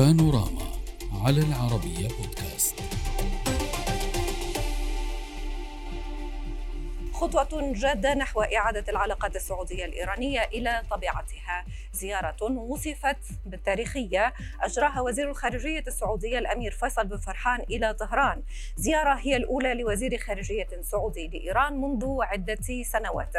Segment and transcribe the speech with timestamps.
[0.00, 0.62] بانوراما
[1.24, 2.74] على العربية بودكاست.
[7.12, 11.64] خطوة جادة نحو إعادة العلاقات السعودية الإيرانية إلى طبيعتها.
[12.00, 13.16] زيارة وصفت
[13.46, 18.42] بالتاريخية أجراها وزير الخارجية السعودية الأمير فيصل بن فرحان إلى طهران.
[18.76, 23.32] زيارة هي الأولى لوزير خارجية سعودي لإيران منذ عدة سنوات.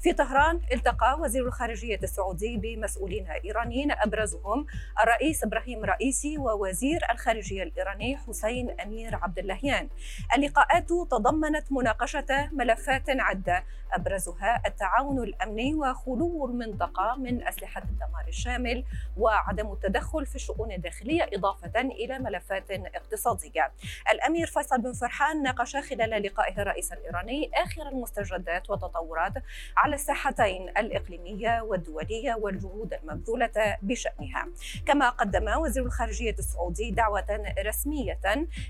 [0.00, 4.66] في طهران التقى وزير الخارجية السعودي بمسؤولين إيرانيين أبرزهم
[5.02, 9.88] الرئيس إبراهيم رئيسي ووزير الخارجية الإيراني حسين أمير عبد اللهيان.
[10.36, 18.84] اللقاءات تضمنت مناقشة ملفات عدة أبرزها التعاون الأمني وخلو المنطقة من أسلحة الدمار الشامل
[19.16, 23.72] وعدم التدخل في الشؤون الداخلية إضافة إلى ملفات اقتصادية.
[24.12, 29.32] الأمير فيصل بن فرحان ناقش خلال لقائه الرئيس الإيراني آخر المستجدات والتطورات
[29.76, 34.48] على الساحتين الإقليمية والدولية والجهود المبذولة بشأنها.
[34.86, 38.18] كما قدم وزير الخارجية السعودي دعوة رسمية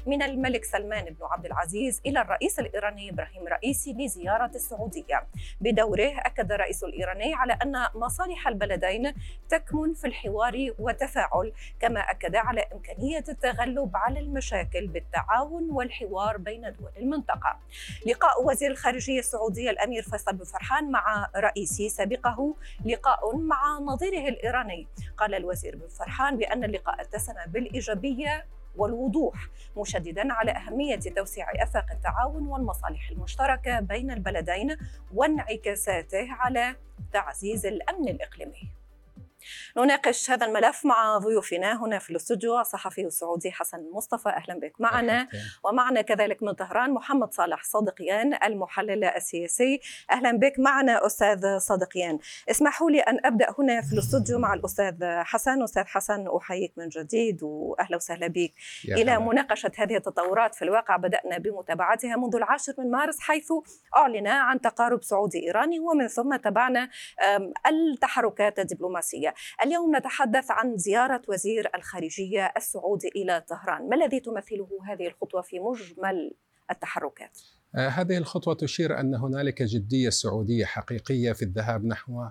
[0.07, 5.27] من الملك سلمان بن عبد العزيز إلى الرئيس الإيراني إبراهيم رئيسي لزيارة السعودية.
[5.61, 9.15] بدوره أكد الرئيس الإيراني على أن مصالح البلدين
[9.49, 16.91] تكمن في الحوار والتفاعل كما أكد على إمكانية التغلب على المشاكل بالتعاون والحوار بين دول
[16.97, 17.59] المنطقة.
[18.07, 24.87] لقاء وزير الخارجية السعودي الأمير فيصل بن فرحان مع رئيسي سبقه لقاء مع نظيره الإيراني.
[25.17, 32.47] قال الوزير بن فرحان بأن اللقاء اتسم بالإيجابية والوضوح مشددا على أهمية توسيع آفاق التعاون
[32.47, 34.77] والمصالح المشتركة بين البلدين
[35.15, 36.77] وانعكاساته على
[37.13, 38.71] تعزيز الأمن الإقليمي.
[39.77, 44.29] نناقش هذا الملف مع ضيوفنا هنا في الاستوديو الصحفي السعودي حسن مصطفى.
[44.29, 44.81] أهلا بك.
[44.81, 45.29] معنا
[45.65, 49.81] ومعنا كذلك من طهران محمد صالح صادقيان المحلل السياسي.
[50.11, 50.59] أهلا بك.
[50.59, 52.19] معنا أستاذ صادقيان.
[52.51, 55.63] اسمحوا لي أن أبدأ هنا في الاستوديو مع الأستاذ حسن.
[55.63, 58.53] أستاذ حسن أحييك من جديد واهلا وسهلا بك.
[58.85, 59.21] إلى حلو.
[59.21, 63.53] مناقشة هذه التطورات في الواقع بدأنا بمتابعتها منذ العاشر من مارس حيث
[63.97, 66.89] أعلن عن تقارب سعودي إيراني ومن ثم تابعنا
[67.67, 69.34] التحركات الدبلوماسية.
[69.65, 75.61] اليوم نتحدث عن زيارة وزير الخارجية السعودي إلى طهران ما الذي تمثله هذه الخطوة في
[75.61, 76.35] مجمل
[76.71, 77.39] التحركات؟
[77.77, 82.25] آه، هذه الخطوة تشير أن هنالك جدية سعودية حقيقية في الذهاب نحو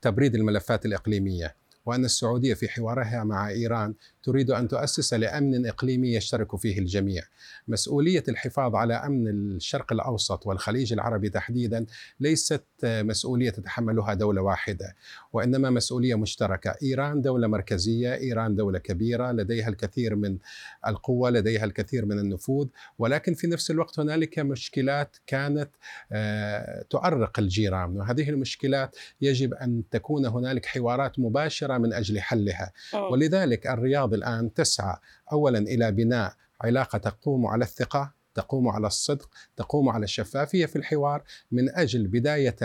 [0.00, 1.56] تبريد الملفات الإقليمية
[1.86, 3.94] وأن السعودية في حوارها مع إيران
[4.28, 7.22] تريد أن تؤسس لأمن إقليمي يشترك فيه الجميع.
[7.68, 11.86] مسؤولية الحفاظ على أمن الشرق الأوسط والخليج العربي تحديدا
[12.20, 14.94] ليست مسؤولية تتحملها دولة واحدة
[15.32, 16.74] وإنما مسؤولية مشتركة.
[16.82, 20.38] إيران دولة مركزية إيران دولة كبيرة لديها الكثير من
[20.86, 22.66] القوة لديها الكثير من النفوذ
[22.98, 25.70] ولكن في نفس الوقت هنالك مشكلات كانت
[26.12, 27.96] آه، تؤرق الجيران.
[27.96, 32.72] وهذه المشكلات يجب أن تكون هنالك حوارات مباشرة من أجل حلها.
[33.10, 34.96] ولذلك الرياض الآن تسعى
[35.32, 41.22] أولا إلى بناء علاقة تقوم على الثقة تقوم على الصدق تقوم على الشفافية في الحوار
[41.52, 42.56] من أجل بداية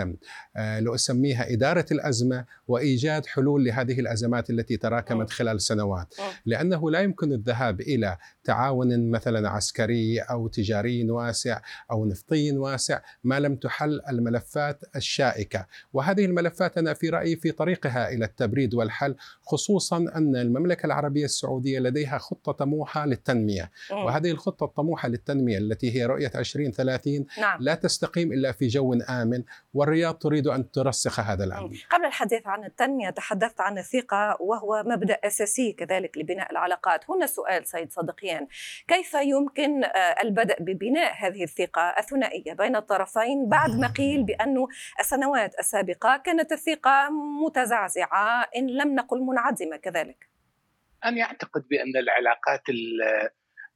[0.56, 6.14] آه، لأسميها إدارة الأزمة وإيجاد حلول لهذه الأزمات التي تراكمت خلال سنوات.
[6.46, 11.60] لأنه لا يمكن الذهاب إلى تعاون مثلا عسكري أو تجاري واسع
[11.90, 15.66] أو نفطي واسع ما لم تحل الملفات الشائكة.
[15.92, 21.78] وهذه الملفات أنا في رأيي في طريقها إلى التبريد والحل خصوصا أن المملكة العربية السعودية
[21.78, 23.70] لديها خطة طموحة للتنمية.
[23.92, 27.58] وهذه الخطة الطموحة للتنمية التي هي رؤية 2030 نعم.
[27.62, 29.42] لا تستقيم إلا في جو آمن
[29.74, 31.86] والرياض تريد أن ترسخ هذا الأمر.
[31.90, 37.10] قبل الحديث عن التنمية تحدثت عن الثقة وهو مبدأ أساسي كذلك لبناء العلاقات.
[37.10, 38.33] هنا سؤال سيد صدقيان
[38.88, 39.88] كيف يمكن آه،
[40.22, 44.66] البدء ببناء هذه الثقة الثنائية بين الطرفين بعد ما قيل بأن
[45.00, 47.08] السنوات السابقة كانت الثقة
[47.46, 50.28] متزعزعة إن لم نقل منعدمة كذلك؟
[51.04, 52.62] أنا أعتقد بأن العلاقات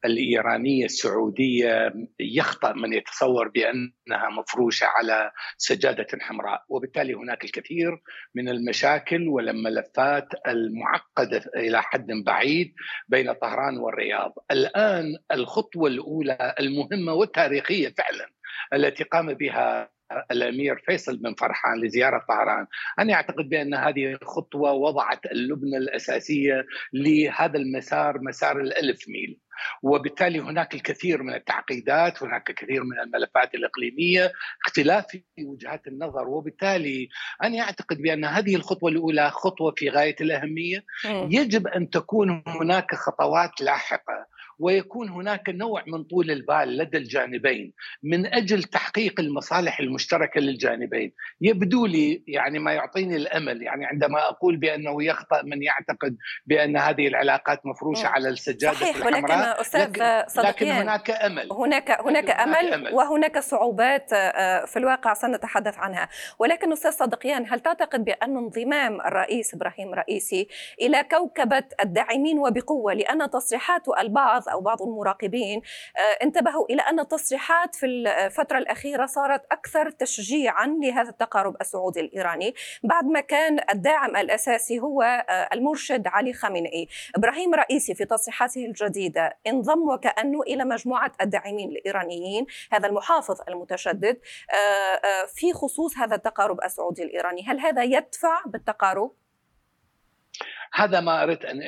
[0.05, 8.01] الإيرانية السعودية يخطأ من يتصور بأنها مفروشة على سجادة حمراء، وبالتالي هناك الكثير
[8.35, 12.75] من المشاكل والملفات المعقدة إلى حد بعيد
[13.09, 14.35] بين طهران والرياض.
[14.51, 18.31] الآن الخطوة الأولى المهمة والتاريخية فعلا
[18.75, 19.91] التي قام بها
[20.31, 22.67] الأمير فيصل بن فرحان لزيارة طهران،
[22.99, 29.39] أنا أعتقد بأن هذه خطوه وضعت اللبنة الأساسية لهذا المسار مسار الألف ميل.
[29.83, 34.33] وبالتالي هناك الكثير من التعقيدات هناك الكثير من الملفات الإقليمية
[34.67, 36.29] اختلاف في وجهات النظر.
[36.29, 37.09] وبالتالي
[37.43, 40.85] أنا أعتقد بأن هذه الخطوة الأولى خطوة في غاية الأهمية.
[41.31, 44.27] يجب أن تكون هناك خطوات لاحقة.
[44.59, 47.73] ويكون هناك نوع من طول البال لدى الجانبين
[48.03, 51.13] من أجل تحقيق المصالح المشتركة للجانبين.
[51.41, 56.17] يبدو لي يعني ما يعطيني الأمل يعني عندما أقول بأنه يخطأ من يعتقد
[56.47, 60.03] بأن هذه العلاقات مفروشة على السجادة صحيح ولكن أستاذ لكن,
[60.37, 61.49] لكن هناك أمل.
[61.53, 62.95] هناك هناك أمل, أمل.
[62.95, 66.09] وهناك صعوبات آه، في الواقع سنتحدث عنها.
[66.39, 70.49] ولكن أستاذ صدقيان هل تعتقد بأن انضمام الرئيس إبراهيم رئيسي
[70.81, 75.63] إلى كوكبة الداعمين وبقوة؟ لأن تصريحات البعض أو بعض المراقبين
[75.97, 82.55] آه، انتبهوا إلى أن التصريحات في الفترة الأخيرة صارت أكثر تشجيعا لهذا التقارب السعودي الإيراني
[82.85, 86.89] بعد ما كان الداعم الأساسي هو آه، المرشد علي خامنئي.
[87.17, 95.27] إبراهيم رئيسي في تصريحاته الجديدة انضم وكأنه إلى مجموعة الداعمين الإيرانيين هذا المحافظ المتشدد آه،
[95.27, 97.45] في خصوص هذا التقارب السعودي الإيراني.
[97.47, 99.13] هل هذا يدفع بالتقارب؟
[100.75, 101.61] هذا ما اردت أن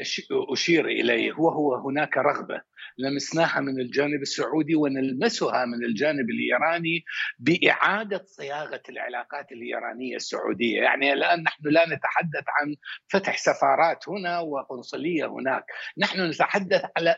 [0.53, 1.33] أشير إليه.
[1.39, 2.63] وهو هناك رغبة
[2.99, 7.05] لمسناها من الجانب السعودي ونلمسها من الجانب الإيراني
[7.39, 12.77] بإعادة صياغة العلاقات الإيرانية السعودية، يعني الآن نحن لا نتحدث عن
[13.09, 15.65] فتح سفارات هنا وقنصلية هناك،
[15.99, 17.17] نحن نتحدث على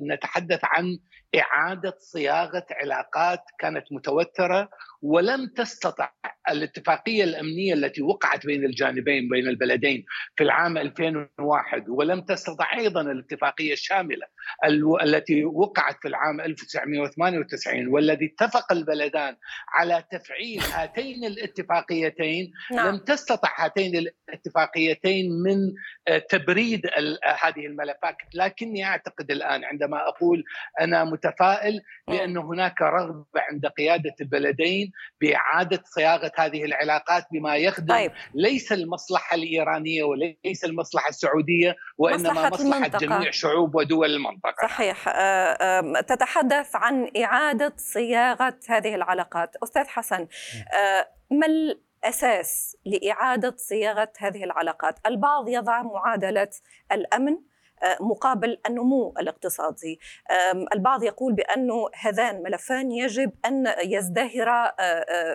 [0.00, 0.98] نتحدث عن
[1.36, 4.70] إعادة صياغة علاقات كانت متوترة
[5.02, 6.10] ولم تستطع
[6.50, 10.04] الاتفاقية الأمنية التي وقعت بين الجانبين بين البلدين
[10.36, 14.26] في العام 2001 ولم تستطع أيضا الاتفاقية الشاملة
[15.02, 19.36] التي وقعت في العام 1998 والذي اتفق البلدان
[19.68, 22.86] على تفعيل هاتين الاتفاقيتين نعم.
[22.88, 23.96] لم تستطع هاتين
[24.28, 25.72] الاتفاقيتين من
[26.08, 26.82] آه، تبريد
[27.42, 30.44] هذه الملفات لكني أعتقد الآن عندما أقول
[30.80, 38.12] أنا متفائل بأن هناك رغبة عند قيادة البلدين بإعادة صياغة هذه العلاقات بما يخدم طيب.
[38.34, 45.04] ليس المصلحة الإيرانية وليس المصلحة السعودية وإنما مصلحة, مصلحة جميع شعوب ودول المنطقة صحيح.
[45.08, 49.56] آه، تتحدث عن إعادة صياغة هذه العلاقات.
[49.62, 50.26] أستاذ حسن
[50.74, 56.50] آه، ما الأساس لإعادة صياغة هذه العلاقات؟ البعض يضع معادلة
[56.92, 57.38] الأمن
[58.00, 60.00] مقابل النمو الاقتصادي.
[60.74, 64.72] البعض يقول بأنه هذان ملفان يجب أن يزدهرا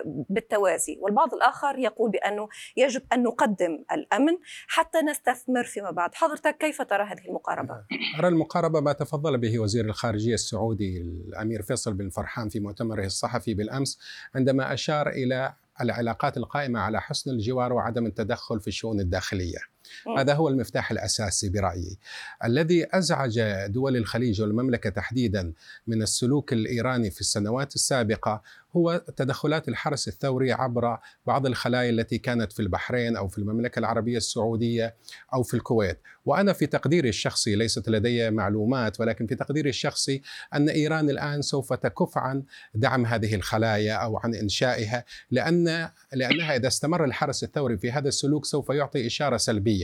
[0.04, 6.14] بالتوازي والبعض الآخر يقول بأنه يجب أن نقدم الأمن حتى نستثمر فيما بعد.
[6.14, 7.74] حضرتك كيف ترى هذه المقاربة؟
[8.18, 13.54] أرى المقاربة ما تفضل به وزير الخارجية السعودي الأمير فيصل بن فرحان في مؤتمره الصحفي
[13.54, 13.98] بالأمس
[14.34, 19.73] عندما أشار إلى العلاقات القائمة على حسن الجوار وعدم التدخل في الشؤون الداخلية.
[20.18, 21.98] هذا هو المفتاح الأساسي برأيي.
[22.44, 25.52] الذي أزعج دول الخليج والمملكة تحديدا
[25.86, 28.42] من السلوك الإيراني في السنوات السابقة
[28.76, 34.16] هو تدخلات الحرس الثوري عبر بعض الخلايا التي كانت في البحرين أو في المملكة العربية
[34.16, 34.94] السعودية
[35.34, 40.22] أو في الكويت، وأنا في تقديري الشخصي ليست لدي معلومات ولكن في تقديري الشخصي
[40.54, 42.42] أن إيران الآن سوف تكف عن
[42.74, 48.44] دعم هذه الخلايا أو عن إنشائها لأن لأنها إذا استمر الحرس الثوري في هذا السلوك
[48.44, 49.83] سوف يعطي إشارة سلبية،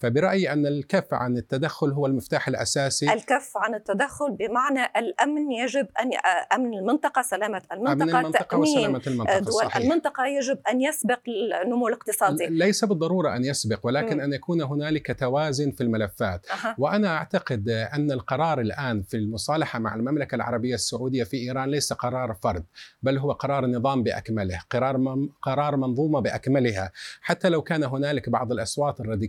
[0.00, 6.10] فبرأيي أن الكف عن التدخل هو المفتاح الأساسي الكف عن التدخل بمعنى الأمن يجب أن
[6.54, 9.76] أمن المنطقة سلامة المنطقة المنطقة وسلامة المنطقة دول صحيح.
[9.76, 11.20] المنطقة يجب أن يسبق
[11.64, 14.20] النمو الاقتصادي ليس بالضرورة أن يسبق ولكن م.
[14.20, 16.74] أن يكون هنالك توازن في الملفات أه.
[16.78, 22.34] وأنا أعتقد أن القرار الآن في المصالحة مع المملكة العربية السعودية في إيران ليس قرار
[22.42, 22.64] فرد
[23.02, 28.52] بل هو قرار نظام بأكمله قرار, من قرار منظومة بأكملها حتى لو كان هنالك بعض
[28.52, 29.25] الأصوات الراديكالية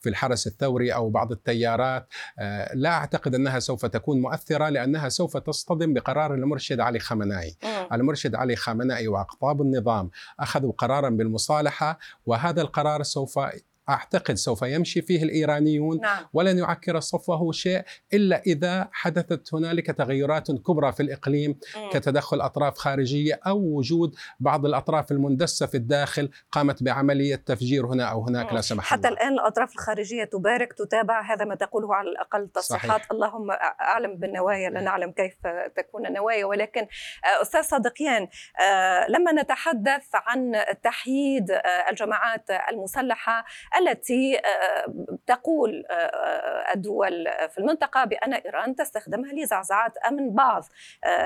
[0.00, 2.08] في الحرس الثوري أو بعض التيارات.
[2.38, 7.56] آه، لا أعتقد أنها سوف تكون مؤثرة لأنها سوف تصطدم بقرار المرشد علي خامنائي
[7.92, 10.10] المرشد علي خامنئي وأقطاب النظام
[10.40, 13.38] أخذوا قرارا بالمصالحة وهذا القرار سوف
[13.88, 16.24] أعتقد سوف يمشي فيه الإيرانيون نعم.
[16.32, 21.90] ولن يعكر صفه شيء إلا إذا حدثت هنالك تغيرات كبرى في الإقليم م.
[21.90, 28.26] كتدخل أطراف خارجية أو وجود بعض الأطراف المندسة في الداخل قامت بعملية تفجير هنا أو
[28.26, 29.20] هناك لا سمح حتى الله.
[29.20, 34.80] الآن الأطراف الخارجية تبارك تتابع هذا ما تقوله على الأقل تصريحات اللهم أعلم بالنوايا لا
[34.80, 35.34] نعلم كيف
[35.76, 38.28] تكون النوايا ولكن آه، أستاذ صدقيان
[38.60, 40.52] آه، لما نتحدث عن
[40.82, 43.44] تحييد آه، الجماعات المسلحة
[43.78, 50.64] التي آه، تقول آه، آه، الدول في المنطقة بأن إيران تستخدمها لزعزعة أمن بعض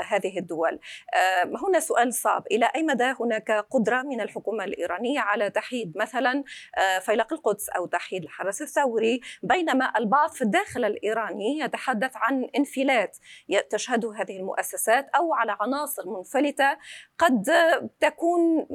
[0.08, 0.78] هذه الدول.
[1.66, 2.46] هنا سؤال صعب.
[2.50, 6.44] إلى أي مدى هناك قدرة من الحكومة الإيرانية على تحييد مثلا
[7.00, 13.16] فيلق القدس أو تحييد الحرس الثوري؟ بينما البعض في الداخل الإيراني يتحدث عن انفلات
[13.70, 16.76] تشهده هذه المؤسسات أو على عناصر منفلتة
[17.18, 17.50] قد
[18.00, 18.66] تكون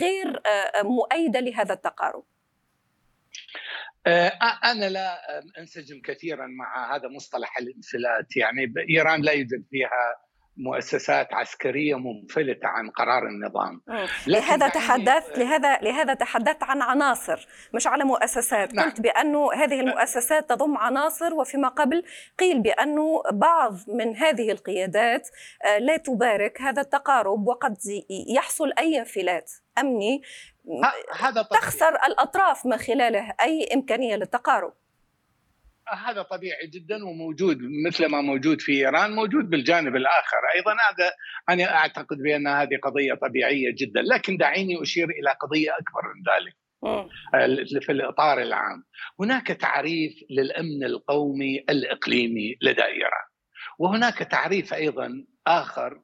[0.00, 0.42] غير
[0.82, 2.24] مؤيدة لهذا التقارب.
[4.64, 8.36] أنا لا أنسجم كثيرا مع هذا مصطلح الانفلات.
[8.36, 13.80] يعني إيران لا يوجد فيها مؤسسات عسكرية منفلتة عن قرار النظام.
[14.26, 18.74] لهذا تحدثت لهذا لهذا تحدثت عن عناصر مش على مؤسسات.
[18.74, 18.84] نعم.
[18.84, 22.02] قلت بأنه هذه المؤسسات تضم عناصر وفيما قبل
[22.38, 25.28] قيل بأنه بعض من هذه القيادات
[25.64, 27.76] آه، لا تبارك هذا التقارب وقد
[28.34, 30.22] يحصل أي انفلات أمني.
[31.20, 34.72] هذا تخسر الأطراف من خلاله أي إمكانية للتقارب.
[35.94, 40.36] هذا طبيعي جدا وموجود مثل ما موجود في إيران موجود بالجانب الآخر.
[40.56, 41.12] أيضا هذا
[41.48, 46.56] أنا أعتقد بأن هذه قضية طبيعية جدا لكن دعيني أشير إلى قضية أكبر من ذلك
[47.82, 48.84] في الإطار العام.
[49.20, 53.26] هناك تعريف للأمن القومي الإقليمي لدى إيران
[53.78, 56.02] وهناك تعريف أيضا آخر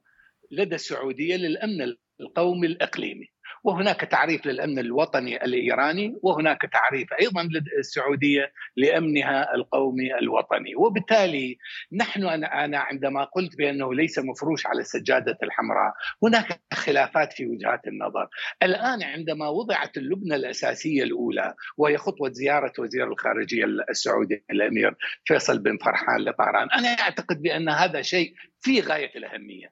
[0.51, 3.27] لدى السعودية للأمن القومي الإقليمي.
[3.63, 10.75] وهناك تعريف للأمن الوطني الإيراني وهناك تعريف أيضا للسعودية لأمنها القومي الوطني.
[10.75, 11.57] وبالتالي
[11.93, 18.27] نحن أنا عندما قلت بأنه ليس مفروش على السجادة الحمراء هناك خلافات في وجهات النظر.
[18.63, 25.77] الآن عندما وضعت اللبنة الأساسية الأولى وهي خطوة زيارة وزير الخارجية السعودي الأمير فيصل بن
[25.77, 29.71] فرحان لطهران أنا أعتقد بأن هذا شيء في غاية الأهمية.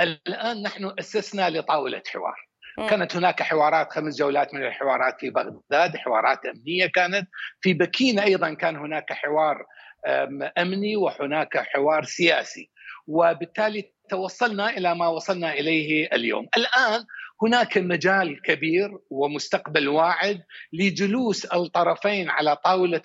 [0.00, 2.46] الآن نحن أسسنا لطاولة حوار.
[2.76, 7.28] كانت هناك حوارات خمس جولات من الحوارات في بغداد حوارات أمنية كانت.
[7.60, 9.66] في بكين أيضا كان هناك حوار
[10.58, 12.70] أمني وهناك حوار سياسي.
[13.06, 16.46] وبالتالي توصلنا إلى ما وصلنا إليه اليوم.
[16.56, 17.04] الآن
[17.42, 23.02] هناك مجال كبير ومستقبل واعد لجلوس الطرفين على طاولة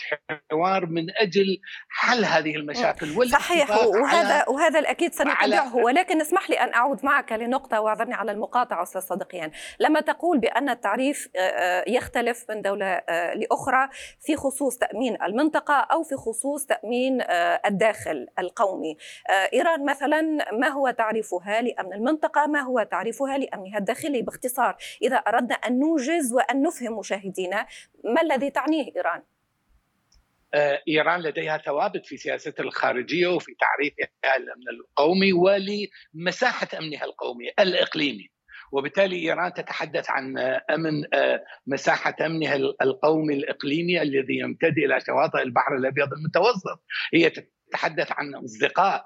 [0.52, 1.58] حوار من أجل
[1.90, 7.82] حل هذه المشاكل صحيح وهذا وهذا الأكيد سنتبعه ولكن اسمح لي أن أعود معك لنقطة
[7.82, 13.34] واعذرني على المقاطعة أستاذ صدقيان، لما تقول بأن التعريف آه، آه، يختلف من دولة آه،
[13.34, 13.90] لأخرى
[14.22, 17.22] في خصوص تأمين المنطقة أو في خصوص تأمين
[17.66, 18.98] الداخل القومي،
[19.54, 20.22] إيران مثلا
[20.52, 24.78] ما هو تعريفها لأمن المنطقة، ما هو تعريفها لأمنها الداخلي؟ باختصار.
[25.02, 27.68] إذا أردنا أن نوجز وأن نفهم مشاهدينا
[28.04, 29.24] ما الذي تعنيه إيران؟
[30.54, 38.32] آه، إيران لديها ثوابت في سياستها الخارجية وفي تعريفها الأمن القومي ولمساحة أمنها القومي الإقليمي.
[38.72, 40.38] وبالتالي إيران تتحدث عن
[40.70, 46.84] أمن آه، مساحة أمنها القومي الإقليمي الذي يمتد إلى شواطئ البحر الأبيض المتوسط.
[47.14, 47.30] هي
[47.72, 49.06] تتحدث عن أصدقاء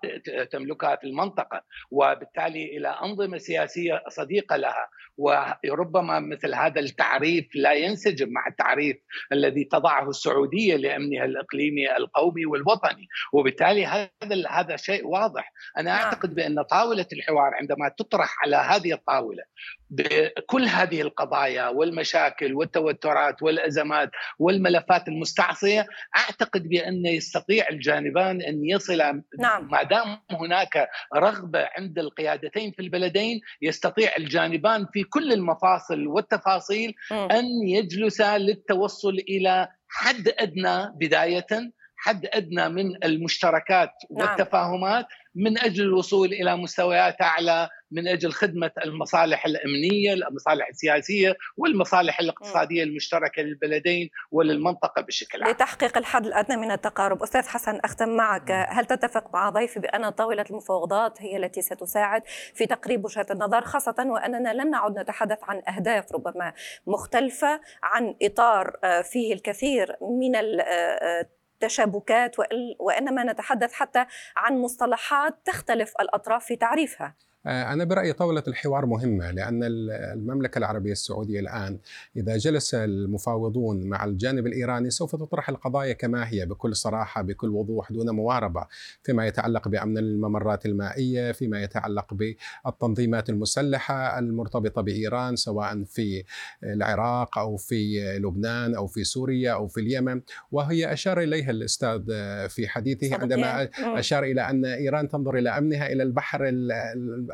[0.51, 4.89] تملكها في المنطقة وبالتالي إلى أنظمة سياسية صديقة لها.
[5.17, 8.97] وربما مثل هذا التعريف لا ينسجم مع التعريف
[9.31, 13.07] الذي تضعه السعودية لأمنها الإقليمي القومي والوطني.
[13.33, 14.09] وبالتالي هذا
[14.49, 15.53] هذا شيء واضح.
[15.77, 16.03] أنا نعم.
[16.03, 19.43] أعتقد بأن طاولة الحوار عندما تطرح على هذه الطاولة
[19.89, 29.67] بكل هذه القضايا والمشاكل والتوترات والأزمات والملفات المستعصية أعتقد بأن يستطيع الجانبان أن يصلا نعم.
[29.71, 37.13] ما دام هناك رغبة عند القيادتين في البلدين يستطيع الجانبان في كل المفاصل والتفاصيل م.
[37.13, 44.27] أن يجلسا للتوصل إلى حد أدنى بداية حد أدنى من المشتركات نعم.
[44.27, 52.19] والتفاهمات من أجل الوصول إلى مستويات أعلى من أجل خدمة المصالح الأمنية، المصالح السياسية والمصالح
[52.19, 55.51] الاقتصادية المشتركة للبلدين وللمنطقة بشكل عام.
[55.51, 60.45] لتحقيق الحد الأدنى من التقارب، أستاذ حسن أختم معك، هل تتفق مع ضيفي بأن طاولة
[60.49, 62.21] المفاوضات هي التي ستساعد
[62.53, 66.53] في تقريب وجهه النظر خاصة وأننا لم نعد نتحدث عن أهداف ربما
[66.87, 71.27] مختلفة عن إطار آه، فيه الكثير من آه،
[71.59, 72.35] تشابكات
[72.79, 74.05] وإنما نتحدث حتى
[74.37, 77.15] عن مصطلحات تختلف الأطراف في تعريفها.
[77.47, 81.79] أنا برأيي طاولة الحوار مهمة لأن المملكة العربية السعودية الآن
[82.17, 87.91] إذا جلس المفاوضون مع الجانب الإيراني سوف تطرح القضايا كما هي بكل صراحة بكل وضوح
[87.91, 88.67] دون مواربة
[89.03, 96.23] فيما يتعلق بأمن الممرات المائية فيما يتعلق بالتنظيمات المسلحة المرتبطة بإيران سواء في
[96.63, 100.21] العراق أو في لبنان أو في سوريا أو في اليمن.
[100.51, 102.01] وهي أشار إليها الأستاذ
[102.49, 106.41] في حديثه عندما أشار إلى أن إيران تنظر إلى أمنها إلى البحر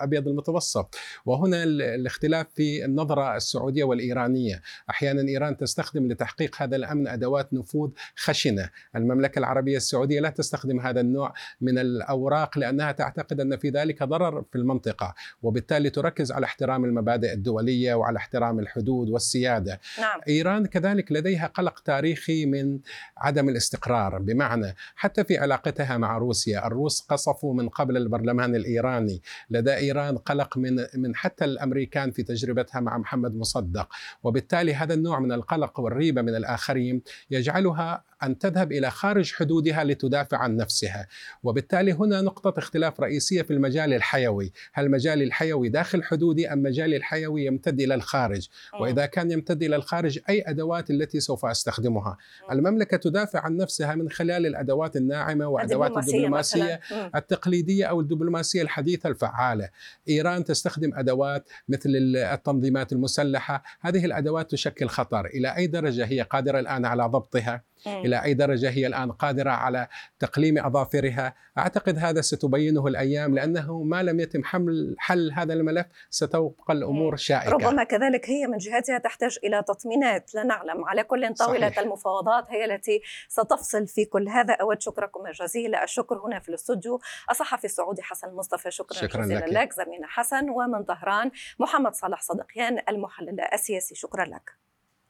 [0.01, 0.95] الأبيض المتوسط.
[1.25, 4.61] وهنا الاختلاف في النظرة السعودية والإيرانية.
[4.89, 8.69] أحيانا إيران تستخدم لتحقيق هذا الأمن أدوات نفوذ خشنة.
[8.95, 14.43] المملكة العربية السعودية لا تستخدم هذا النوع من الأوراق لأنها تعتقد أن في ذلك ضرر
[14.51, 15.13] في المنطقة.
[15.41, 19.79] وبالتالي تركز على احترام المبادئ الدولية وعلى احترام الحدود والسيادة.
[19.99, 20.19] نعم.
[20.27, 22.79] إيران كذلك لديها قلق تاريخي من
[23.17, 24.19] عدم الاستقرار.
[24.19, 29.21] بمعنى حتى في علاقتها مع روسيا الروس قصفوا من قبل البرلمان الإيراني.
[29.49, 33.87] لدى إيران قلق من من حتى الأمريكان في تجربتها مع محمد مصدق.
[34.23, 40.37] وبالتالي هذا النوع من القلق والريبة من الآخرين يجعلها أن تذهب إلى خارج حدودها لتدافع
[40.37, 41.07] عن نفسها.
[41.43, 44.51] وبالتالي هنا نقطة اختلاف رئيسية في المجال الحيوي.
[44.73, 48.47] هل مجالي الحيوي داخل حدودي أم مجالي الحيوي يمتد إلى الخارج؟
[48.79, 52.17] وإذا كان يمتد إلى الخارج أي أدوات التي سوف أستخدمها؟
[52.51, 56.79] المملكة تدافع عن نفسها من خلال الأدوات الناعمة وأدوات الدبلوماسية
[57.15, 59.69] التقليدية أو الدبلوماسية الحديثة الفعالة.
[60.09, 63.63] إيران تستخدم أدوات مثل التنظيمات المسلحة.
[63.81, 65.25] هذه الأدوات تشكل خطر.
[65.25, 69.87] إلى أي درجة هي قادرة الآن على ضبطها؟ إلى أي درجة هي الآن قادرة على
[70.19, 71.35] تقليم أظافرها.
[71.57, 77.51] أعتقد هذا ستبينه الأيام لأنه ما لم يتم حمل حل هذا الملف ستبقى الأمور شائكة.
[77.51, 80.35] ربما كذلك هي من جهتها تحتاج إلى تطمينات.
[80.35, 81.79] لا نعلم على كل طاولة صحيح.
[81.79, 84.53] المفاوضات هي التي ستفصل في كل هذا.
[84.53, 86.99] أود شكركم الجزيل الشكر هنا في الاستوديو.
[87.31, 89.53] الصحفي السعودي حسن مصطفى شكرا, شكرا جزيلا لك.
[89.53, 89.73] لك.
[89.73, 94.60] زميلنا حسن ومن طهران محمد صالح صدقيان المحلل السياسي شكرا لك.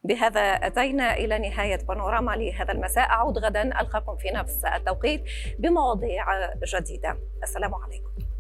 [0.04, 3.10] بهذا أتينا إلى نهاية بانوراما لهذا المساء.
[3.10, 5.24] أعود غدا ألقاكم في نفس التوقيت
[5.60, 6.26] بمواضيع
[6.74, 7.18] جديدة.
[7.44, 8.31] السلام عليكم.